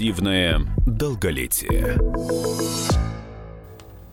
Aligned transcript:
Активное 0.00 0.60
долголетие. 0.86 1.98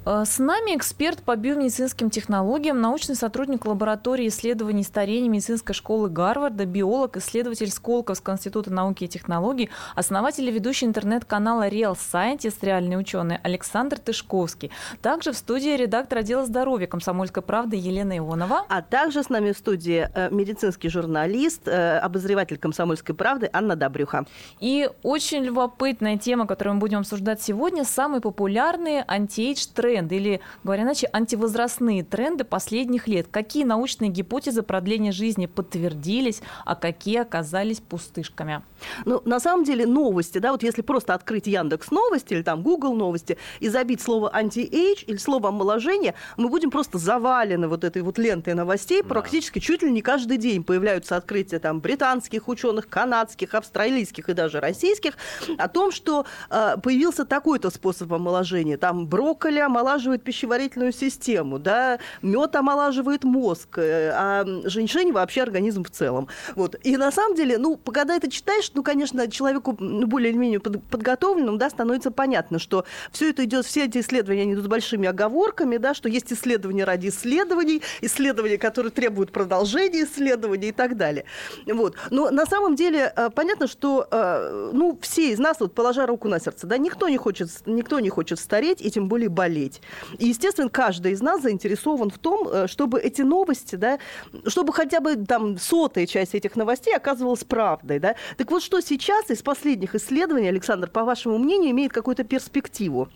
Э, 0.08 0.24
с 0.26 0.40
нами 0.40 0.78
эксперт 0.78 1.22
по 1.22 1.36
биомедицинским 1.36 2.10
технологиям, 2.10 2.80
научный 2.80 3.16
сотрудник 3.16 3.66
лаборатории 3.66 4.30
исследований 4.30 4.84
старения 4.84 5.30
медицинской 5.30 5.76
школы 5.76 6.10
Гарварда, 6.10 6.66
биолог, 6.66 7.18
исследователь 7.18 7.70
Сколковского 7.70 8.36
института 8.36 8.72
науки 8.72 9.04
и 9.04 9.08
технологий, 9.10 9.70
основатель 9.96 10.48
и 10.48 10.52
ведущий 10.52 10.86
интернет-канала 10.86 11.68
Real 11.68 11.98
Scientist, 11.98 12.60
реальный 12.62 12.98
ученый 12.98 13.40
Александр 13.44 14.00
Тышковский. 14.00 14.72
Также 15.02 15.34
в 15.34 15.38
студии 15.38 15.76
редактор 15.76 16.20
отдела 16.20 16.46
здоровья 16.46 16.88
комсомольской 16.88 17.44
правды 17.44 17.76
Елена 17.76 18.18
Ионова. 18.18 18.66
А 18.70 18.82
также 18.82 19.24
с 19.24 19.30
нами 19.30 19.52
в 19.52 19.58
студии 19.58 20.10
э, 20.14 20.30
медицинский 20.32 20.88
журналист, 20.88 21.68
э, 21.68 21.98
обозреватель 21.98 22.58
комсомольской 22.58 23.14
правды 23.14 23.50
Анна 23.52 23.76
Добрюха. 23.76 24.26
И 24.62 24.90
очень 25.04 25.44
любопытная 25.44 26.18
тема, 26.18 26.48
которую 26.48 26.76
мы 26.76 26.80
будем 26.80 27.00
обсуждать 27.00 27.42
сегодня, 27.42 27.84
самые 27.84 28.22
популярные 28.22 29.04
anti-age 29.06 29.68
тренды 29.74 29.97
тренды 29.98 30.16
или, 30.16 30.42
говоря 30.64 30.84
иначе, 30.84 31.10
антивозрастные 31.12 32.04
тренды 32.04 32.44
последних 32.44 33.08
лет? 33.08 33.28
Какие 33.30 33.64
научные 33.64 34.10
гипотезы 34.10 34.62
продления 34.62 35.12
жизни 35.12 35.48
подтвердились, 35.48 36.42
а 36.66 36.76
какие 36.76 37.18
оказались 37.18 37.80
пустышками? 37.80 38.62
Ну, 39.06 39.22
на 39.26 39.40
самом 39.40 39.64
деле 39.64 39.86
новости, 39.86 40.38
да, 40.38 40.52
вот 40.52 40.64
если 40.64 40.82
просто 40.82 41.14
открыть 41.14 41.48
Яндекс 41.48 41.92
Новости 41.92 42.34
или 42.34 42.44
там 42.44 42.62
Google 42.62 42.94
Новости 42.94 43.38
и 43.60 43.70
забить 43.70 44.02
слово 44.02 44.30
anti-age 44.34 45.04
или 45.08 45.18
слово 45.18 45.50
омоложение, 45.50 46.14
мы 46.38 46.50
будем 46.50 46.70
просто 46.70 46.98
завалены 46.98 47.68
вот 47.68 47.84
этой 47.84 48.02
вот 48.02 48.18
лентой 48.18 48.54
новостей. 48.54 49.02
Да. 49.02 49.10
Практически 49.10 49.60
чуть 49.60 49.82
ли 49.82 49.92
не 49.92 50.02
каждый 50.02 50.38
день 50.38 50.64
появляются 50.64 51.16
открытия 51.16 51.60
там 51.60 51.80
британских 51.80 52.48
ученых, 52.48 52.88
канадских, 52.88 53.56
австралийских 53.56 54.30
и 54.30 54.34
даже 54.34 54.60
российских 54.60 55.14
о 55.58 55.68
том, 55.68 55.92
что 55.92 56.26
э, 56.50 56.76
появился 56.84 57.26
такой-то 57.26 57.70
способ 57.70 58.14
омоложения. 58.14 58.78
Там 58.78 59.08
брокколи 59.08 59.60
омоложения 59.60 59.87
омолаживает 59.88 60.24
пищеварительную 60.24 60.92
систему, 60.92 61.60
да, 61.60 62.00
мед 62.22 62.56
омолаживает 62.56 63.24
мозг, 63.24 63.78
э, 63.78 64.12
а 64.14 64.46
женьшень 64.66 65.14
вообще 65.14 65.42
организм 65.42 65.84
в 65.84 65.90
целом. 65.90 66.28
Вот. 66.56 66.76
И 66.84 66.98
на 66.98 67.12
самом 67.12 67.36
деле, 67.36 67.58
ну, 67.58 67.78
когда 67.78 68.16
это 68.16 68.30
читаешь, 68.30 68.70
ну, 68.74 68.84
конечно, 68.84 69.30
человеку 69.32 69.76
ну, 69.80 70.06
более 70.08 70.32
или 70.32 70.38
менее 70.38 70.60
подготовленному, 70.60 71.58
да, 71.58 71.70
становится 71.70 72.12
понятно, 72.12 72.60
что 72.60 72.84
все 73.12 73.30
это 73.30 73.46
идет, 73.46 73.66
все 73.66 73.86
эти 73.86 74.00
исследования, 74.00 74.42
они 74.44 74.54
идут 74.54 74.66
с 74.66 74.68
большими 74.68 75.08
оговорками, 75.08 75.78
да, 75.78 75.94
что 75.94 76.10
есть 76.10 76.34
исследования 76.34 76.84
ради 76.84 77.08
исследований, 77.08 77.82
исследования, 78.02 78.58
которые 78.58 78.92
требуют 78.92 79.32
продолжения 79.32 80.04
исследований 80.04 80.70
и 80.70 80.72
так 80.74 80.98
далее. 80.98 81.24
Вот. 81.66 81.96
Но 82.10 82.30
на 82.30 82.46
самом 82.46 82.76
деле 82.76 83.14
э, 83.16 83.30
понятно, 83.34 83.68
что, 83.68 84.08
э, 84.12 84.72
ну, 84.74 85.00
все 85.02 85.32
из 85.32 85.40
нас, 85.40 85.60
вот, 85.60 85.74
положа 85.74 86.06
руку 86.06 86.28
на 86.28 86.40
сердце, 86.40 86.68
да, 86.68 86.78
никто 86.78 87.08
не 87.08 87.18
хочет, 87.18 87.50
никто 87.66 88.00
не 88.00 88.10
хочет 88.10 88.40
стареть 88.40 88.82
и 88.82 88.92
тем 88.92 89.08
более 89.08 89.30
болеть 89.30 89.67
быть. 89.68 89.82
И, 90.20 90.28
естественно, 90.28 90.70
каждый 90.70 91.12
из 91.12 91.22
нас 91.22 91.42
заинтересован 91.42 92.10
в 92.10 92.18
том, 92.18 92.48
э, 92.48 92.68
чтобы 92.68 93.00
эти 93.00 93.22
новости, 93.22 93.76
да, 93.76 94.00
чтобы 94.48 94.74
хотя 94.74 95.00
бы 95.00 95.16
там 95.16 95.58
сотая 95.58 96.06
часть 96.06 96.36
этих 96.36 96.56
новостей 96.56 96.96
оказывалась 96.96 97.44
правдой. 97.44 98.00
Да? 98.00 98.16
Так 98.38 98.52
вот, 98.52 98.64
что 98.64 98.82
сейчас 98.82 99.30
из 99.30 99.42
последних 99.42 99.96
исследований, 99.96 100.48
Александр, 100.48 100.90
по 100.90 101.04
вашему 101.04 101.38
мнению, 101.38 101.72
имеет 101.72 101.92
какую-то 101.92 102.24
перспективу? 102.24 103.10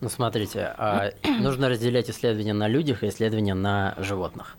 Ну, 0.00 0.08
смотрите, 0.08 0.74
а, 0.76 1.10
нужно 1.40 1.68
разделять 1.68 2.10
исследования 2.10 2.54
на 2.54 2.68
людях 2.68 3.04
и 3.04 3.08
исследования 3.08 3.54
на 3.54 3.94
животных. 3.98 4.56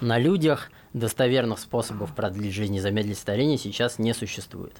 На 0.00 0.18
людях 0.18 0.70
достоверных 0.92 1.58
способов 1.58 2.14
продлить 2.14 2.54
жизнь 2.54 2.74
и 2.74 2.80
замедлить 2.80 3.18
старение 3.18 3.58
сейчас 3.58 3.98
не 3.98 4.14
существует. 4.14 4.74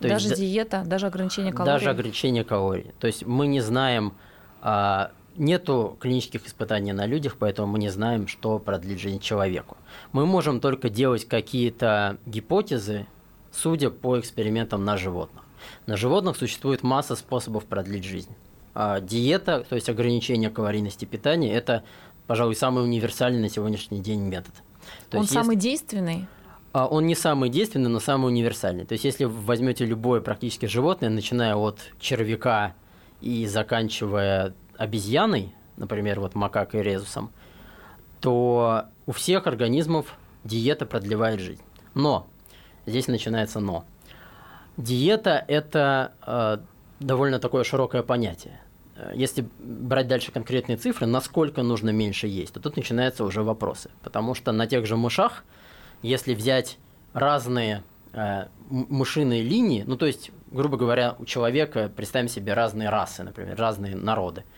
То 0.00 0.08
даже 0.08 0.28
есть, 0.28 0.40
диета, 0.40 0.82
даже 0.84 1.06
ограничение 1.06 1.52
калорий? 1.52 1.72
Даже 1.72 1.90
ограничение 1.90 2.44
калорий. 2.44 2.92
То 2.98 3.06
есть 3.06 3.24
мы 3.24 3.46
не 3.46 3.60
знаем 3.60 4.12
а, 4.60 5.12
Нету 5.36 5.96
клинических 6.00 6.46
испытаний 6.46 6.92
на 6.92 7.06
людях, 7.06 7.36
поэтому 7.38 7.68
мы 7.72 7.78
не 7.78 7.90
знаем, 7.90 8.26
что 8.26 8.58
продлит 8.58 8.98
жизнь 8.98 9.20
человеку. 9.20 9.76
Мы 10.12 10.26
можем 10.26 10.60
только 10.60 10.88
делать 10.88 11.26
какие-то 11.26 12.18
гипотезы, 12.26 13.06
судя 13.52 13.90
по 13.90 14.18
экспериментам 14.18 14.84
на 14.84 14.96
животных. 14.96 15.44
На 15.86 15.96
животных 15.96 16.36
существует 16.36 16.82
масса 16.82 17.16
способов 17.16 17.64
продлить 17.64 18.04
жизнь. 18.04 18.34
А 18.74 19.00
диета, 19.00 19.64
то 19.68 19.74
есть 19.74 19.88
ограничение 19.88 20.50
калорийности 20.50 21.04
питания, 21.06 21.54
это, 21.54 21.82
пожалуй, 22.26 22.54
самый 22.54 22.84
универсальный 22.84 23.40
на 23.40 23.48
сегодняшний 23.48 24.00
день 24.00 24.20
метод. 24.20 24.52
То 25.10 25.18
Он 25.18 25.26
самый 25.26 25.56
есть... 25.56 25.62
действенный? 25.62 26.26
А, 26.72 26.86
он 26.86 27.06
не 27.06 27.14
самый 27.14 27.48
действенный, 27.48 27.88
но 27.88 28.00
самый 28.00 28.26
универсальный. 28.26 28.84
То 28.84 28.92
есть, 28.92 29.04
если 29.04 29.24
вы 29.24 29.40
возьмете 29.40 29.86
любое 29.86 30.20
практически 30.20 30.66
животное, 30.66 31.08
начиная 31.08 31.56
от 31.56 31.80
червяка 31.98 32.74
и 33.22 33.46
заканчивая 33.46 34.52
обезьяной, 34.78 35.54
например, 35.76 36.20
вот 36.20 36.34
макакой 36.34 36.82
резусом, 36.82 37.30
то 38.20 38.86
у 39.06 39.12
всех 39.12 39.46
организмов 39.46 40.16
диета 40.44 40.86
продлевает 40.86 41.40
жизнь. 41.40 41.62
Но, 41.94 42.26
здесь 42.86 43.08
начинается 43.08 43.60
но. 43.60 43.84
Диета– 44.76 45.44
это 45.48 46.12
э, 46.26 46.58
довольно 47.00 47.38
такое 47.38 47.64
широкое 47.64 48.02
понятие. 48.02 48.60
Если 49.14 49.46
брать 49.58 50.08
дальше 50.08 50.32
конкретные 50.32 50.78
цифры, 50.78 51.06
насколько 51.06 51.62
нужно 51.62 51.90
меньше 51.90 52.26
есть, 52.26 52.54
то 52.54 52.60
тут 52.60 52.76
начинаются 52.76 53.24
уже 53.24 53.42
вопросы. 53.42 53.90
Потому 54.02 54.34
что 54.34 54.52
на 54.52 54.66
тех 54.66 54.86
же 54.86 54.96
мышах, 54.96 55.44
если 56.02 56.34
взять 56.34 56.78
разные 57.12 57.82
э, 58.12 58.46
мышиные 58.70 59.42
линии, 59.42 59.84
ну 59.86 59.96
то 59.96 60.06
есть, 60.06 60.30
грубо 60.50 60.78
говоря, 60.78 61.14
у 61.18 61.26
человека, 61.26 61.90
представим 61.94 62.28
себе 62.28 62.54
разные 62.54 62.88
расы, 62.88 63.22
например, 63.22 63.56
разные 63.56 63.94
народы– 63.94 64.44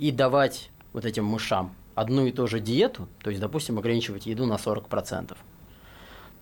и 0.00 0.10
давать 0.10 0.70
вот 0.94 1.04
этим 1.04 1.26
мышам 1.26 1.74
одну 1.94 2.24
и 2.24 2.32
ту 2.32 2.46
же 2.46 2.58
диету, 2.58 3.06
то 3.22 3.28
есть, 3.28 3.40
допустим, 3.40 3.78
ограничивать 3.78 4.24
еду 4.24 4.46
на 4.46 4.54
40%, 4.54 5.36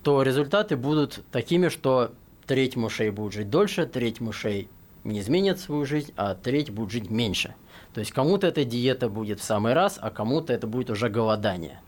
то 0.05 0.23
результаты 0.23 0.77
будут 0.77 1.25
такими, 1.33 1.69
что 1.69 2.13
треть 2.47 2.77
мышей 2.77 3.11
будет 3.11 3.33
жить 3.33 3.51
дольше, 3.51 3.85
треть 3.85 4.21
мышей 4.21 4.69
не 5.03 5.19
изменит 5.19 5.59
свою 5.59 5.85
жизнь, 5.87 6.13
а 6.17 6.37
треть 6.37 6.71
будет 6.71 6.93
жить 6.93 7.11
меньше. 7.11 7.57
То 7.95 8.01
есть 8.01 8.13
кому-то 8.13 8.47
эта 8.47 8.65
диета 8.65 9.09
будет 9.09 9.41
в 9.41 9.45
самый 9.45 9.73
раз, 9.73 9.99
а 10.01 10.11
кому-то 10.11 10.53
это 10.53 10.69
будет 10.69 10.91
уже 10.91 11.09
голодание 11.09 11.81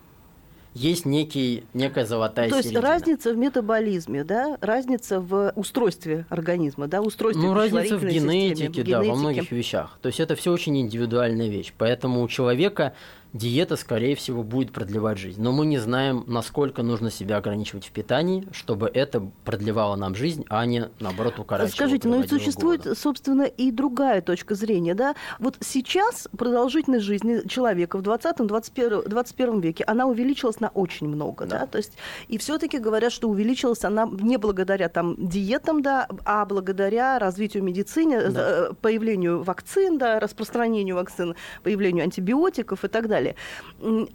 есть 0.74 1.04
некий, 1.04 1.64
некая 1.74 2.06
золотая 2.06 2.48
То 2.48 2.62
середина. 2.62 2.78
есть 2.78 2.88
разница 2.88 3.32
в 3.32 3.36
метаболизме, 3.36 4.24
да, 4.24 4.56
разница 4.60 5.20
в 5.20 5.52
устройстве 5.56 6.26
организма, 6.28 6.86
да, 6.86 7.00
устройстве 7.02 7.44
Ну, 7.44 7.54
разница 7.54 7.96
в 7.98 8.04
генетике, 8.04 8.68
системе, 8.68 8.84
в 8.84 8.90
да, 8.90 9.02
во 9.02 9.16
многих 9.16 9.50
вещах. 9.50 9.98
То 10.00 10.06
есть 10.08 10.20
это 10.20 10.36
все 10.36 10.52
очень 10.52 10.78
индивидуальная 10.80 11.48
вещь. 11.48 11.72
Поэтому 11.76 12.22
у 12.22 12.28
человека 12.28 12.94
диета, 13.32 13.76
скорее 13.76 14.16
всего, 14.16 14.42
будет 14.42 14.72
продлевать 14.72 15.18
жизнь. 15.18 15.40
Но 15.40 15.52
мы 15.52 15.66
не 15.66 15.78
знаем, 15.78 16.24
насколько 16.26 16.82
нужно 16.82 17.10
себя 17.10 17.36
ограничивать 17.36 17.86
в 17.86 17.92
питании, 17.92 18.46
чтобы 18.52 18.90
это 18.92 19.20
продлевало 19.44 19.96
нам 19.96 20.14
жизнь, 20.14 20.44
а 20.48 20.64
не, 20.66 20.88
наоборот, 20.98 21.38
укорачивало. 21.38 21.76
Скажите, 21.76 22.08
но 22.08 22.16
ведь 22.18 22.30
существует, 22.30 22.82
года. 22.82 22.94
собственно, 22.94 23.42
и 23.42 23.70
другая 23.70 24.20
точка 24.20 24.54
зрения. 24.54 24.94
Да? 24.94 25.14
Вот 25.38 25.56
сейчас 25.60 26.28
продолжительность 26.36 27.04
жизни 27.04 27.46
человека 27.48 27.98
в 27.98 28.02
20-21 28.02 29.08
21 29.08 29.60
веке, 29.60 29.84
она 29.86 30.06
увеличилась 30.06 30.60
на 30.60 30.68
очень 30.68 31.08
много. 31.08 31.46
Да. 31.46 31.60
Да? 31.60 31.66
То 31.66 31.78
есть, 31.78 31.92
и 32.28 32.38
все 32.38 32.58
таки 32.58 32.78
говорят, 32.78 33.12
что 33.12 33.28
увеличилась 33.28 33.84
она 33.84 34.08
не 34.10 34.36
благодаря 34.38 34.88
там, 34.88 35.14
диетам, 35.18 35.82
да, 35.82 36.08
а 36.24 36.44
благодаря 36.44 37.18
развитию 37.18 37.62
медицины, 37.62 38.30
да. 38.30 38.68
Э, 38.70 38.72
появлению 38.80 39.42
вакцин, 39.42 39.98
да, 39.98 40.18
распространению 40.18 40.96
вакцин, 40.96 41.36
появлению 41.62 42.04
антибиотиков 42.04 42.84
и 42.84 42.88
так 42.88 43.08
далее 43.08 43.19
далее. 43.20 43.36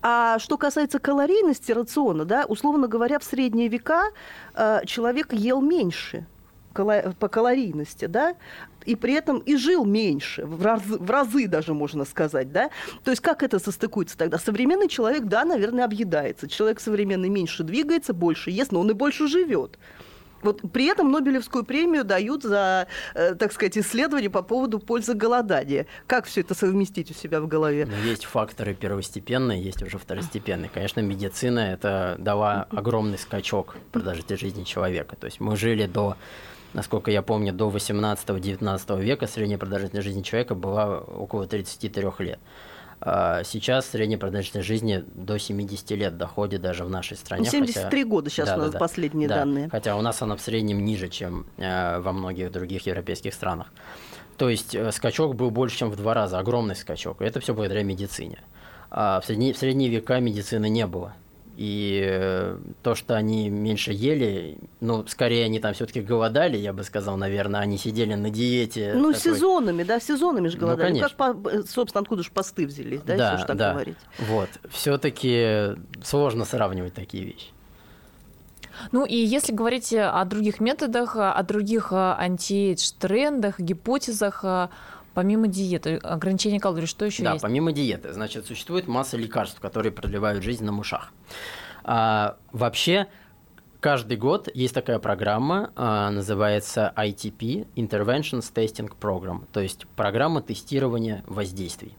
А 0.02 0.40
что 0.40 0.58
касается 0.58 1.00
калорийности 1.00 1.72
рациона, 1.72 2.26
да, 2.26 2.46
условно 2.48 2.88
говоря, 2.88 3.20
в 3.20 3.24
средние 3.24 3.68
века 3.68 4.12
э, 4.54 4.82
человек 4.86 5.34
ел 5.34 5.62
меньше 5.62 6.26
по 6.74 7.30
калорийности, 7.30 8.06
да, 8.06 8.36
и 8.86 8.98
при 8.98 9.14
этом 9.14 9.40
и 9.40 9.56
жил 9.56 9.86
меньше, 9.86 10.46
в 10.46 10.62
разы, 10.62 10.98
в 10.98 11.10
разы 11.10 11.48
даже 11.48 11.74
можно 11.74 12.04
сказать, 12.04 12.52
да. 12.52 12.70
То 13.04 13.12
есть 13.12 13.22
как 13.22 13.44
это 13.44 13.60
состыкуется 13.60 14.18
тогда? 14.18 14.38
Современный 14.38 14.90
человек, 14.90 15.24
да, 15.24 15.46
наверное, 15.46 15.86
объедается. 15.86 16.50
Человек 16.50 16.82
современный 16.82 17.30
меньше 17.30 17.64
двигается, 17.64 18.14
больше 18.14 18.52
ест, 18.52 18.74
но 18.74 18.82
он 18.82 18.92
и 18.92 18.94
больше 18.94 19.28
живет. 19.28 19.80
Вот 20.46 20.62
при 20.72 20.86
этом 20.86 21.12
Нобелевскую 21.12 21.66
премию 21.66 22.04
дают 22.04 22.44
за, 22.44 22.88
э, 23.16 23.36
так 23.36 23.52
сказать, 23.52 23.78
исследование 23.78 24.30
по 24.30 24.42
поводу 24.42 24.80
пользы 24.80 25.14
голодания. 25.14 25.88
Как 26.08 26.26
все 26.26 26.42
это 26.42 26.54
совместить 26.54 27.12
у 27.12 27.14
себя 27.14 27.42
в 27.42 27.48
голове? 27.48 27.86
Ну, 27.86 28.10
есть 28.10 28.26
факторы 28.26 28.76
первостепенные, 28.76 29.62
есть 29.62 29.82
уже 29.82 29.98
второстепенные. 29.98 30.70
Конечно, 30.74 31.02
медицина 31.02 31.60
это 31.60 32.16
дала 32.20 32.68
огромный 32.70 33.18
скачок 33.18 33.76
продолжительности 33.92 34.46
жизни 34.46 34.64
человека. 34.64 35.16
То 35.16 35.26
есть 35.26 35.40
мы 35.40 35.58
жили 35.58 35.88
до 35.88 36.16
насколько 36.74 37.10
я 37.10 37.22
помню, 37.22 37.54
до 37.54 37.70
18-19 37.70 39.02
века 39.02 39.28
средняя 39.28 39.58
продолжительность 39.58 40.06
жизни 40.06 40.22
человека 40.22 40.56
была 40.56 41.00
около 41.00 41.48
33 41.48 42.04
лет. 42.20 42.40
А 43.02 43.44
сейчас 43.44 43.88
средняя 43.88 44.18
продолжительность 44.18 44.68
жизни 44.68 45.04
до 45.14 45.38
70 45.38 45.92
лет 45.92 46.18
доходит 46.18 46.62
даже 46.62 46.86
в 46.86 46.90
нашей 46.90 47.18
стране. 47.18 47.46
73 47.46 47.84
хотя... 47.84 48.10
года 48.10 48.30
сейчас 48.30 48.50
да, 48.50 48.56
у 48.56 48.60
нас 48.60 48.72
да, 48.72 48.80
последние 48.80 49.28
да. 49.28 49.36
данные. 49.38 49.70
Хотя 49.70 49.96
у 49.96 50.02
нас 50.02 50.22
она 50.22 50.36
в 50.36 50.42
среднем 50.42 50.84
ниже, 50.84 51.10
чем 51.10 51.46
э, 51.58 52.00
во 52.00 52.12
многих 52.14 52.52
других 52.52 52.86
европейских 52.88 53.34
странах. 53.34 53.68
То 54.38 54.50
есть 54.50 54.76
э, 54.76 54.92
скачок 54.92 55.36
был 55.36 55.52
больше, 55.52 55.78
чем 55.78 55.90
в 55.92 55.96
два 55.96 56.14
раза, 56.14 56.40
огромный 56.40 56.76
скачок. 56.76 57.22
И 57.22 57.26
это 57.26 57.40
все 57.40 57.54
благодаря 57.54 57.84
медицине. 57.84 58.40
А 58.90 59.20
в, 59.20 59.26
средние, 59.26 59.54
в 59.54 59.58
средние 59.58 59.90
века 59.90 60.20
медицины 60.20 60.70
не 60.70 60.88
было. 60.88 61.14
И 61.56 62.02
э, 62.04 62.58
то, 62.84 62.96
что 62.96 63.16
они 63.16 63.50
меньше 63.50 63.94
ели, 63.94 64.58
ну, 64.82 65.08
скорее 65.08 65.46
они 65.46 65.60
там 65.60 65.74
все-таки 65.74 66.02
голодали, 66.02 66.58
я 66.58 66.74
бы 66.74 66.84
сказал, 66.84 67.16
наверное, 67.16 67.62
они 67.62 67.78
сидели 67.78 68.14
на 68.16 68.30
диете. 68.30 68.94
Ну, 68.96 69.14
такой... 69.14 69.22
сезонами, 69.22 69.84
да, 69.84 70.00
сезонами 70.00 70.50
же 70.50 70.58
голодали. 70.58 70.94
Ну, 70.94 71.00
как, 71.00 71.16
по, 71.16 71.64
собственно, 71.66 72.02
откуда 72.02 72.24
же 72.24 72.32
посты 72.32 72.68
взялись, 72.68 73.02
да, 73.02 73.16
да 73.16 73.32
если 73.32 73.42
уж 73.44 73.48
так 73.48 73.58
да. 73.58 73.72
говорить. 73.72 73.98
Вот. 74.20 74.50
Все-таки 74.70 75.78
сложно 76.04 76.44
сравнивать 76.44 76.94
такие 76.94 77.24
вещи. 77.24 77.48
Ну 78.92 79.06
и 79.06 79.16
если 79.16 79.54
говорить 79.54 79.94
о 79.94 80.26
других 80.26 80.60
методах, 80.60 81.16
о 81.16 81.42
других 81.44 81.94
антиэйдж-трендах, 81.94 83.60
гипотезах, 83.60 84.44
Помимо 85.16 85.48
диеты, 85.48 85.96
ограничения 85.96 86.60
калорий, 86.60 86.88
что 86.88 87.06
еще 87.06 87.24
да, 87.24 87.32
есть? 87.32 87.42
Да, 87.42 87.48
помимо 87.48 87.72
диеты, 87.72 88.12
значит, 88.12 88.46
существует 88.46 88.88
масса 88.88 89.16
лекарств, 89.16 89.62
которые 89.62 89.94
продлевают 89.94 90.44
жизнь 90.44 90.66
на 90.66 90.74
мышах. 90.74 91.14
А, 91.86 92.36
вообще, 92.52 93.08
каждый 93.80 94.18
год 94.18 94.50
есть 94.54 94.74
такая 94.74 95.00
программа, 95.00 95.72
а, 95.78 96.12
называется 96.12 96.94
ITP, 96.98 97.66
Interventions 97.78 98.52
Testing 98.54 98.92
Program, 99.00 99.46
то 99.54 99.62
есть 99.62 99.88
программа 99.96 100.42
тестирования 100.42 101.24
воздействий. 101.28 101.98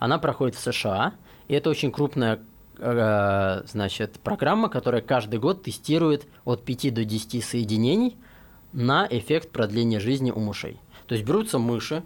Она 0.00 0.18
проходит 0.18 0.56
в 0.56 0.60
США, 0.60 1.14
и 1.46 1.54
это 1.54 1.70
очень 1.70 1.92
крупная 1.92 2.40
э, 2.78 3.62
значит, 3.66 4.18
программа, 4.20 4.68
которая 4.68 5.00
каждый 5.00 5.38
год 5.38 5.62
тестирует 5.62 6.26
от 6.44 6.64
5 6.64 6.92
до 6.92 7.04
10 7.04 7.44
соединений 7.44 8.16
на 8.72 9.06
эффект 9.08 9.52
продления 9.52 10.00
жизни 10.00 10.32
у 10.32 10.40
мышей. 10.40 10.80
То 11.06 11.14
есть 11.14 11.26
берутся 11.26 11.58
мыши, 11.58 12.02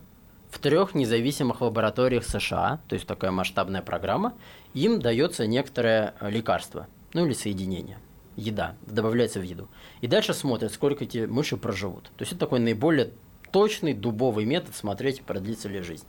в 0.51 0.59
трех 0.59 0.95
независимых 0.95 1.61
лабораториях 1.61 2.25
США, 2.25 2.81
то 2.89 2.95
есть 2.95 3.07
такая 3.07 3.31
масштабная 3.31 3.83
программа, 3.83 4.35
им 4.75 5.01
дается 5.01 5.47
некоторое 5.47 6.15
лекарство, 6.21 6.87
ну 7.13 7.25
или 7.25 7.33
соединение, 7.33 7.99
еда, 8.37 8.75
добавляется 8.87 9.41
в 9.41 9.43
еду. 9.43 9.69
И 10.01 10.07
дальше 10.07 10.35
смотрят, 10.35 10.73
сколько 10.73 11.05
эти 11.05 11.27
мыши 11.27 11.57
проживут. 11.57 12.05
То 12.17 12.23
есть 12.23 12.33
это 12.33 12.41
такой 12.41 12.59
наиболее 12.59 13.11
точный 13.53 13.95
дубовый 13.95 14.45
метод 14.45 14.75
смотреть, 14.75 15.23
продлится 15.23 15.69
ли 15.69 15.81
жизнь. 15.81 16.05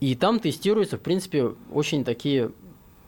И 0.00 0.14
там 0.14 0.40
тестируются, 0.40 0.96
в 0.96 1.00
принципе, 1.00 1.54
очень 1.72 2.04
такие 2.04 2.50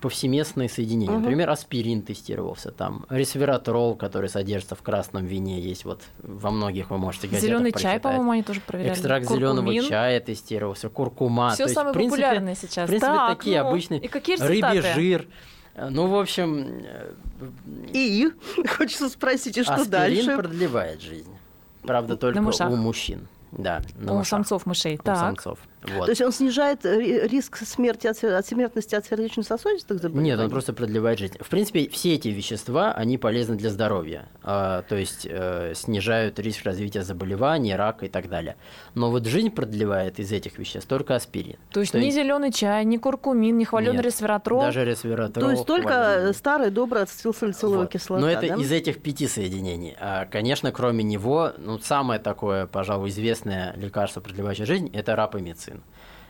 повсеместные 0.00 0.68
соединения. 0.68 1.14
Угу. 1.14 1.20
Например, 1.20 1.50
аспирин 1.50 2.02
тестировался 2.02 2.70
там, 2.70 3.06
ресвератрол, 3.08 3.96
который 3.96 4.28
содержится 4.28 4.74
в 4.74 4.82
красном 4.82 5.24
вине, 5.24 5.60
есть 5.60 5.84
вот 5.84 6.02
во 6.18 6.50
многих 6.50 6.90
вы 6.90 6.98
можете 6.98 7.28
газетах 7.28 7.48
Зеленый 7.48 7.72
чай, 7.72 7.98
по-моему, 7.98 8.30
они 8.30 8.42
тоже 8.42 8.60
проверяли. 8.60 8.92
Экстракт 8.92 9.28
зеленого 9.28 9.74
чая 9.82 10.20
тестировался, 10.20 10.88
куркума. 10.88 11.50
Все 11.50 11.68
самое 11.68 11.88
есть, 11.88 11.94
принципе, 11.94 12.22
популярное 12.22 12.54
сейчас. 12.54 12.84
В 12.84 12.90
принципе, 12.90 13.12
так, 13.12 13.38
такие 13.38 13.62
ну, 13.62 13.68
обычные. 13.68 14.00
И 14.00 14.08
какие 14.08 14.36
рыбий 14.36 14.80
жир. 14.94 15.26
Ну, 15.76 16.06
в 16.06 16.18
общем... 16.18 16.84
И 17.92 18.30
хочется 18.76 19.08
спросить, 19.08 19.58
и 19.58 19.62
что 19.62 19.74
аспирин 19.74 19.90
дальше? 19.90 20.36
продлевает 20.36 21.02
жизнь. 21.02 21.34
Правда, 21.82 22.16
только 22.16 22.38
у 22.38 22.76
мужчин. 22.76 23.28
Да, 23.52 23.82
на 23.96 24.20
у 24.20 24.24
самцов 24.24 24.66
мышей. 24.66 24.96
У 24.96 25.02
так. 25.02 25.18
самцов. 25.18 25.58
Вот. 25.94 26.06
То 26.06 26.10
есть 26.10 26.22
он 26.22 26.32
снижает 26.32 26.84
риск 26.84 27.58
смерти 27.58 28.06
от, 28.06 28.22
от 28.22 28.46
смертности 28.46 28.94
от 28.94 29.06
сердечно-сосудистых 29.06 30.00
заболеваний? 30.00 30.30
Нет, 30.30 30.40
он 30.40 30.50
просто 30.50 30.72
продлевает 30.72 31.18
жизнь. 31.18 31.36
В 31.40 31.48
принципе, 31.48 31.88
все 31.88 32.14
эти 32.14 32.28
вещества, 32.28 32.92
они 32.92 33.18
полезны 33.18 33.56
для 33.56 33.70
здоровья. 33.70 34.28
А, 34.42 34.82
то 34.82 34.96
есть 34.96 35.26
э, 35.30 35.74
снижают 35.74 36.38
риск 36.38 36.64
развития 36.64 37.02
заболеваний, 37.02 37.74
рака 37.74 38.06
и 38.06 38.08
так 38.08 38.28
далее. 38.28 38.56
Но 38.94 39.10
вот 39.10 39.26
жизнь 39.26 39.50
продлевает 39.50 40.18
из 40.18 40.32
этих 40.32 40.58
веществ 40.58 40.88
только 40.88 41.14
аспирин. 41.14 41.56
То 41.70 41.80
есть 41.80 41.92
то 41.92 42.00
ни 42.00 42.10
зеленый 42.10 42.52
чай, 42.52 42.84
ни 42.84 42.96
куркумин, 42.96 43.56
ни 43.56 43.64
хваленый 43.64 44.02
ресвератрол? 44.02 44.60
даже 44.62 44.84
ресвератрол. 44.84 45.44
То 45.44 45.50
есть 45.52 45.66
только 45.66 45.88
хваленый. 45.88 46.34
старая 46.34 46.70
добрая 46.70 47.04
ацетилсалициловая 47.04 47.82
вот. 47.82 47.92
кислота, 47.92 48.20
Но 48.20 48.28
это 48.28 48.48
да? 48.48 48.54
из 48.56 48.72
этих 48.72 49.00
пяти 49.00 49.28
соединений. 49.28 49.96
А, 50.00 50.24
конечно, 50.26 50.72
кроме 50.72 51.04
него, 51.04 51.52
ну, 51.58 51.78
самое 51.78 52.18
такое, 52.18 52.66
пожалуй, 52.66 53.10
известное 53.10 53.35
лекарство, 53.44 54.20
продлевающее 54.20 54.66
жизнь, 54.66 54.90
это 54.92 55.16
рапамицин. 55.16 55.82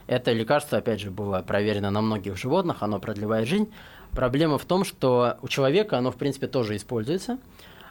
Это 0.06 0.32
лекарство, 0.32 0.78
опять 0.78 1.00
же, 1.00 1.10
было 1.10 1.42
проверено 1.42 1.90
на 1.90 2.00
многих 2.00 2.36
животных, 2.36 2.82
оно 2.82 3.00
продлевает 3.00 3.48
жизнь. 3.48 3.72
Проблема 4.12 4.58
в 4.58 4.64
том, 4.64 4.84
что 4.84 5.36
у 5.42 5.48
человека 5.48 5.98
оно, 5.98 6.10
в 6.10 6.16
принципе, 6.16 6.46
тоже 6.46 6.76
используется. 6.76 7.38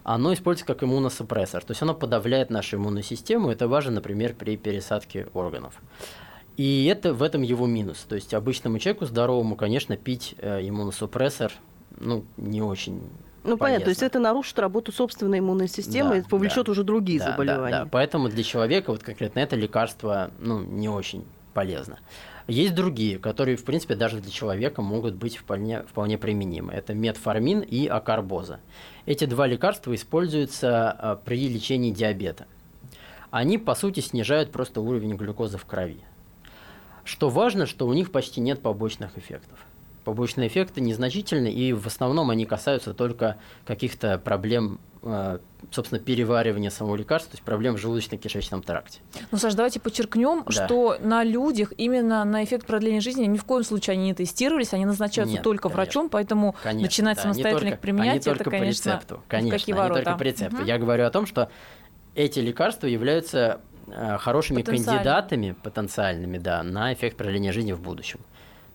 Оно 0.03 0.33
используется 0.33 0.65
как 0.71 0.83
иммуносупрессор, 0.83 1.63
то 1.63 1.71
есть 1.71 1.81
оно 1.81 1.95
подавляет 1.95 2.51
нашу 2.51 2.77
иммунную 2.77 3.03
систему. 3.03 3.49
Это 3.49 3.67
важно, 3.67 3.93
например, 3.93 4.35
при 4.35 4.55
пересадке 4.55 5.27
органов. 5.33 5.81
И 6.57 6.85
это 6.85 7.13
в 7.13 7.23
этом 7.23 7.41
его 7.41 7.65
минус. 7.65 8.05
То 8.07 8.15
есть 8.15 8.33
обычному 8.33 8.77
человеку 8.79 9.05
здоровому, 9.05 9.55
конечно, 9.55 9.97
пить 9.97 10.35
э, 10.37 10.67
иммуносупрессор 10.67 11.51
ну, 11.99 12.23
не 12.37 12.61
очень 12.61 13.01
ну, 13.45 13.57
полезно. 13.57 13.65
понятно, 13.65 13.85
то 13.85 13.89
есть 13.89 14.03
это 14.03 14.19
нарушит 14.19 14.57
работу 14.59 14.91
собственной 14.91 15.39
иммунной 15.39 15.67
системы 15.67 16.09
да, 16.09 16.17
и 16.17 16.21
повлечет 16.21 16.65
да, 16.65 16.71
уже 16.71 16.83
другие 16.83 17.19
да, 17.19 17.31
заболевания. 17.31 17.71
Да, 17.71 17.83
да. 17.83 17.89
Поэтому 17.91 18.29
для 18.29 18.43
человека 18.43 18.91
вот 18.91 19.03
конкретно 19.03 19.39
это 19.39 19.55
лекарство 19.55 20.31
ну, 20.39 20.59
не 20.61 20.89
очень 20.89 21.25
полезно. 21.53 21.99
Есть 22.47 22.75
другие, 22.75 23.17
которые, 23.17 23.57
в 23.57 23.63
принципе, 23.63 23.95
даже 23.95 24.19
для 24.19 24.31
человека 24.31 24.81
могут 24.83 25.15
быть 25.15 25.37
вполне, 25.37 25.81
вполне 25.83 26.17
применимы. 26.17 26.73
Это 26.73 26.93
метформин 26.93 27.61
и 27.61 27.87
акарбоза. 27.87 28.59
Эти 29.07 29.25
два 29.25 29.47
лекарства 29.47 29.95
используются 29.95 31.19
при 31.25 31.47
лечении 31.47 31.91
диабета. 31.91 32.45
Они, 33.31 33.57
по 33.57 33.73
сути, 33.73 33.99
снижают 33.99 34.51
просто 34.51 34.81
уровень 34.81 35.15
глюкозы 35.15 35.57
в 35.57 35.65
крови. 35.65 36.01
Что 37.03 37.29
важно, 37.29 37.65
что 37.65 37.87
у 37.87 37.93
них 37.93 38.11
почти 38.11 38.41
нет 38.41 38.61
побочных 38.61 39.17
эффектов. 39.17 39.59
Побочные 40.05 40.47
эффекты 40.47 40.81
незначительны, 40.81 41.51
и 41.51 41.73
в 41.73 41.87
основном 41.87 42.29
они 42.29 42.45
касаются 42.45 42.93
только 42.93 43.37
каких-то 43.65 44.19
проблем, 44.19 44.79
собственно, 45.71 45.99
переваривания 45.99 46.69
самого 46.69 46.95
лекарства, 46.95 47.31
то 47.31 47.37
есть 47.37 47.43
проблем 47.43 47.75
в 47.75 47.83
желудочно-кишечном 47.83 48.61
тракте. 48.61 48.99
Ну, 49.31 49.39
Саш, 49.39 49.55
давайте 49.55 49.79
подчеркнем, 49.79 50.43
да. 50.45 50.51
что 50.51 50.97
на 51.01 51.23
людях 51.23 51.73
именно 51.77 52.23
на 52.23 52.43
эффект 52.43 52.67
продления 52.67 53.01
жизни 53.01 53.25
ни 53.25 53.37
в 53.37 53.45
коем 53.45 53.63
случае 53.63 53.95
они 53.95 54.05
не 54.05 54.13
тестировались, 54.13 54.73
они 54.73 54.85
назначаются 54.85 55.33
Нет, 55.33 55.43
только 55.43 55.63
конечно. 55.69 55.77
врачом, 55.77 56.09
поэтому 56.09 56.55
конечно, 56.61 56.83
начинать 56.83 57.17
да, 57.17 57.23
самостоятельно 57.23 57.59
только, 57.59 57.75
их 57.75 57.79
применять, 57.81 58.27
это, 58.27 58.37
только 58.37 58.51
конечно, 58.51 58.91
по 58.91 58.95
рецепту. 58.95 59.23
Конечно, 59.27 59.59
какие 59.59 59.75
ворота. 59.75 60.03
только 60.03 60.17
по 60.19 60.23
рецепту. 60.23 60.57
Угу. 60.57 60.65
Я 60.65 60.77
говорю 60.77 61.05
о 61.05 61.09
том, 61.09 61.25
что 61.25 61.49
эти 62.13 62.39
лекарства 62.39 62.85
являются 62.85 63.59
э, 63.87 64.17
хорошими 64.19 64.61
кандидатами 64.61 65.55
потенциальными 65.63 66.37
да, 66.37 66.61
на 66.61 66.93
эффект 66.93 67.17
продления 67.17 67.51
жизни 67.51 67.73
в 67.73 67.81
будущем. 67.81 68.19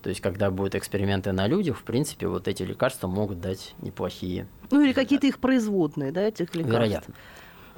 То 0.03 0.09
есть, 0.09 0.21
когда 0.21 0.51
будут 0.51 0.75
эксперименты 0.75 1.33
на 1.33 1.47
людях, 1.47 1.79
в 1.79 1.83
принципе, 1.83 2.27
вот 2.27 2.49
эти 2.49 2.63
лекарства 2.63 3.07
могут 3.07 3.41
дать 3.41 3.75
неплохие. 3.83 4.47
Ну 4.71 4.81
или 4.81 4.93
какие-то 4.93 5.27
их 5.27 5.39
производные, 5.39 6.13
да, 6.13 6.23
этих 6.23 6.55
лекарств. 6.55 6.73
Вероятно 6.73 7.15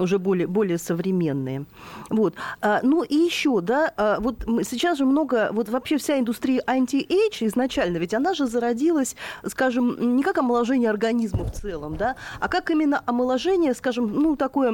уже 0.03 0.19
более, 0.19 0.47
более 0.47 0.79
современные. 0.79 1.65
Вот. 2.11 2.35
А, 2.61 2.81
ну 2.83 3.03
и 3.03 3.15
еще, 3.15 3.61
да, 3.61 3.93
а, 3.97 4.21
вот 4.21 4.41
сейчас 4.69 4.99
же 4.99 5.07
много, 5.07 5.51
вот 5.53 5.69
вообще 5.69 5.97
вся 5.97 6.19
индустрия 6.19 6.63
anti-age 6.67 7.45
изначально, 7.47 7.99
ведь 7.99 8.15
она 8.15 8.35
же 8.35 8.47
зародилась, 8.47 9.17
скажем, 9.47 10.17
не 10.17 10.23
как 10.23 10.39
омоложение 10.39 10.91
организма 10.91 11.45
в 11.45 11.53
целом, 11.53 11.97
да, 11.97 12.17
а 12.41 12.49
как 12.49 12.71
именно 12.71 13.03
омоложение, 13.07 13.75
скажем, 13.75 14.13
ну 14.13 14.37
такое 14.37 14.73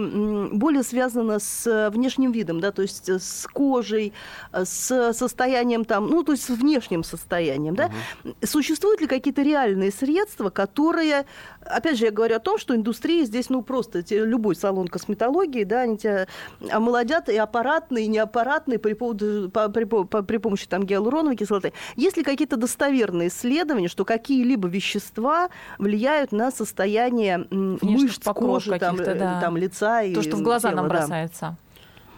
более 0.53 0.83
связано 0.83 1.39
с 1.39 1.91
внешним 1.91 2.33
видом, 2.33 2.61
да, 2.61 2.73
то 2.73 2.83
есть 2.83 3.09
с 3.09 3.47
кожей, 3.53 4.13
с 4.53 5.13
состоянием 5.13 5.85
там, 5.85 6.07
ну 6.09 6.23
то 6.23 6.33
есть 6.33 6.45
с 6.45 6.51
внешним 6.51 7.05
состоянием, 7.05 7.75
да. 7.75 7.91
Угу. 8.25 8.35
Существуют 8.45 9.01
ли 9.01 9.07
какие-то 9.07 9.43
реальные 9.43 9.93
средства, 9.93 10.51
которые, 10.51 11.27
опять 11.69 11.99
же, 11.99 12.07
я 12.07 12.11
говорю 12.11 12.37
о 12.37 12.41
том, 12.41 12.59
что 12.59 12.75
индустрия 12.75 13.25
здесь, 13.25 13.51
ну 13.51 13.63
просто 13.63 14.03
любой 14.11 14.57
салон 14.57 14.89
косметологии 14.89 15.65
да, 15.65 15.83
они 15.83 15.99
тебя 15.99 16.27
омолодят 16.71 17.29
и 17.29 17.37
аппаратные, 17.37 18.07
и 18.07 18.09
неаппаратные 18.09 18.79
при, 18.79 18.95
поводу, 18.95 19.51
по, 19.51 19.69
при, 19.69 19.85
по, 19.85 20.05
при 20.05 20.37
помощи 20.39 20.67
там, 20.67 20.85
гиалуроновой 20.85 21.37
кислоты. 21.37 21.73
Есть 21.97 22.17
ли 22.17 22.25
какие-то 22.25 22.57
достоверные 22.57 23.29
исследования, 23.29 23.89
что 23.89 24.05
какие-либо 24.05 24.69
вещества 24.69 25.51
влияют 25.79 26.33
на 26.33 26.51
состояние 26.51 27.47
мышц, 27.51 28.25
кожи, 28.25 28.79
там, 28.79 28.97
да. 28.97 29.41
там, 29.41 29.57
лица 29.57 30.03
и 30.03 30.15
То, 30.15 30.23
что 30.23 30.37
в 30.37 30.43
глаза 30.43 30.71
тела, 30.71 30.83
нам 30.83 30.89
да. 30.89 30.99
бросается. 30.99 31.57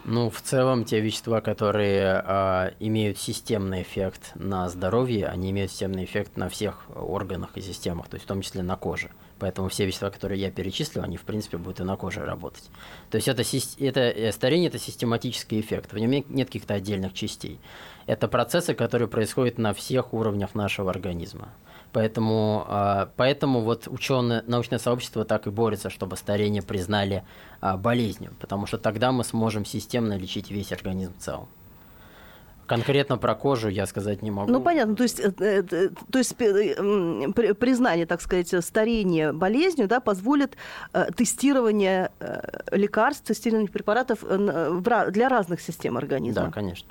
Ну, 0.03 0.31
в 0.31 0.41
целом, 0.41 0.83
те 0.83 0.99
вещества, 0.99 1.41
которые 1.41 2.23
э, 2.25 2.71
имеют 2.79 3.19
системный 3.19 3.83
эффект 3.83 4.31
на 4.33 4.67
здоровье, 4.67 5.27
они 5.27 5.51
имеют 5.51 5.71
системный 5.71 6.05
эффект 6.05 6.37
на 6.37 6.49
всех 6.49 6.87
органах 6.95 7.51
и 7.55 7.61
системах, 7.61 8.07
то 8.07 8.15
есть 8.15 8.25
в 8.25 8.27
том 8.27 8.41
числе 8.41 8.63
на 8.63 8.75
коже. 8.75 9.11
Поэтому 9.41 9.69
все 9.69 9.87
вещества, 9.87 10.11
которые 10.11 10.39
я 10.39 10.51
перечислил, 10.51 11.01
они, 11.01 11.17
в 11.17 11.23
принципе, 11.23 11.57
будут 11.57 11.79
и 11.79 11.83
на 11.83 11.95
коже 11.95 12.23
работать. 12.23 12.69
То 13.09 13.15
есть 13.15 13.27
это, 13.27 13.41
это 13.79 13.99
э, 14.01 14.31
старение– 14.31 14.67
это 14.69 14.77
систематический 14.77 15.59
эффект. 15.59 15.93
В 15.93 15.97
нем 15.97 16.11
нет 16.11 16.47
каких-то 16.47 16.75
отдельных 16.75 17.15
частей. 17.15 17.59
Это 18.05 18.27
процессы, 18.27 18.75
которые 18.75 19.07
происходят 19.07 19.57
на 19.57 19.73
всех 19.73 20.13
уровнях 20.13 20.53
нашего 20.53 20.91
организма. 20.91 21.49
Поэтому, 21.91 22.65
а, 22.67 23.09
поэтому 23.17 23.61
вот 23.61 23.87
ученое, 23.87 24.43
научное 24.45 24.77
сообщество 24.77 25.25
так 25.25 25.47
и 25.47 25.49
борется, 25.49 25.89
чтобы 25.89 26.17
старение 26.17 26.61
признали 26.61 27.23
а, 27.61 27.77
болезнью, 27.77 28.35
потому 28.39 28.67
что 28.67 28.77
тогда 28.77 29.11
мы 29.11 29.23
сможем 29.23 29.65
системно 29.65 30.19
лечить 30.19 30.51
весь 30.51 30.71
организм 30.71 31.15
в 31.17 31.21
целом. 31.21 31.47
Конкретно 32.71 33.17
про 33.17 33.35
кожу 33.35 33.67
я 33.67 33.85
сказать 33.85 34.21
не 34.21 34.31
могу. 34.31 34.49
Ну, 34.49 34.61
понятно. 34.61 34.95
То 34.95 35.03
есть, 35.03 35.19
э, 35.19 35.33
э, 35.39 35.61
э, 35.69 35.89
то 36.09 36.19
есть 36.19 36.37
признание, 36.37 38.05
так 38.05 38.21
сказать, 38.21 38.55
старения 38.63 39.33
болезнью 39.33 39.89
да, 39.89 39.99
позволит 39.99 40.55
тестирование 41.17 42.11
лекарств, 42.71 43.25
тестирование 43.25 43.69
препаратов 43.69 44.23
для 44.23 45.27
разных 45.27 45.59
систем 45.59 45.97
организма. 45.97 46.45
Да, 46.45 46.51
конечно. 46.51 46.87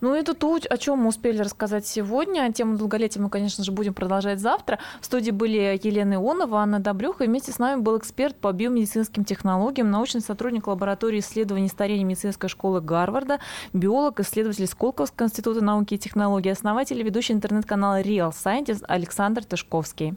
Ну, 0.00 0.14
это 0.14 0.34
то, 0.34 0.58
о 0.68 0.76
чем 0.76 0.98
мы 0.98 1.08
успели 1.08 1.38
рассказать 1.38 1.86
сегодня. 1.86 2.52
Тему 2.52 2.76
долголетия 2.76 3.20
мы, 3.20 3.30
конечно 3.30 3.64
же, 3.64 3.72
будем 3.72 3.94
продолжать 3.94 4.40
завтра. 4.40 4.78
В 5.00 5.06
студии 5.06 5.30
были 5.30 5.78
Елена 5.82 6.14
Ионова, 6.14 6.60
Анна 6.60 6.80
Добрюха, 6.80 7.24
и 7.24 7.26
вместе 7.26 7.52
с 7.52 7.58
нами 7.58 7.80
был 7.80 7.98
эксперт 7.98 8.36
по 8.36 8.52
биомедицинским 8.52 9.24
технологиям, 9.24 9.90
научный 9.90 10.20
сотрудник 10.20 10.66
лаборатории 10.66 11.20
исследований 11.20 11.68
старения 11.68 12.04
медицинской 12.04 12.48
школы 12.48 12.80
Гарварда, 12.80 13.40
биолог, 13.72 14.20
исследователь 14.20 14.66
Сколковского 14.66 15.26
института 15.26 15.62
науки 15.62 15.94
и 15.94 15.98
технологий, 15.98 16.50
основатель 16.50 16.98
и 16.98 17.02
ведущий 17.02 17.32
интернет-канала 17.32 18.00
Real 18.00 18.32
Scientist 18.32 18.84
Александр 18.86 19.44
Тышковский. 19.44 20.16